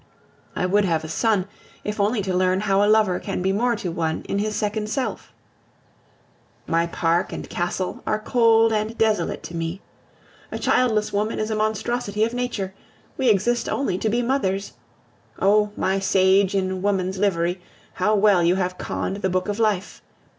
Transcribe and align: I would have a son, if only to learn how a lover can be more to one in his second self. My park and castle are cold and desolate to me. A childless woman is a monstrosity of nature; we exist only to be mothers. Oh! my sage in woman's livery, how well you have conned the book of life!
I 0.55 0.65
would 0.65 0.83
have 0.83 1.03
a 1.03 1.07
son, 1.07 1.47
if 1.83 1.99
only 1.99 2.23
to 2.23 2.33
learn 2.35 2.61
how 2.61 2.83
a 2.83 2.89
lover 2.89 3.19
can 3.19 3.43
be 3.43 3.51
more 3.53 3.75
to 3.75 3.91
one 3.91 4.23
in 4.27 4.39
his 4.39 4.55
second 4.55 4.89
self. 4.89 5.31
My 6.65 6.87
park 6.87 7.31
and 7.31 7.47
castle 7.47 8.01
are 8.07 8.17
cold 8.17 8.73
and 8.73 8.97
desolate 8.97 9.43
to 9.43 9.55
me. 9.55 9.79
A 10.51 10.57
childless 10.57 11.13
woman 11.13 11.37
is 11.37 11.51
a 11.51 11.55
monstrosity 11.55 12.23
of 12.23 12.33
nature; 12.33 12.73
we 13.15 13.29
exist 13.29 13.69
only 13.69 13.99
to 13.99 14.09
be 14.09 14.23
mothers. 14.23 14.73
Oh! 15.37 15.71
my 15.77 15.99
sage 15.99 16.55
in 16.55 16.81
woman's 16.81 17.19
livery, 17.19 17.61
how 17.93 18.15
well 18.15 18.41
you 18.41 18.55
have 18.55 18.79
conned 18.79 19.17
the 19.17 19.29
book 19.29 19.47
of 19.47 19.59
life! 19.59 20.01